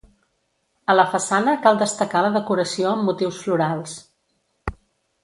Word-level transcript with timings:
A 0.93 0.93
la 0.95 1.03
façana 1.11 1.53
cal 1.65 1.77
destacar 1.81 2.21
la 2.27 2.31
decoració 2.37 2.89
amb 2.95 3.05
motius 3.11 3.43
florals. 3.45 3.95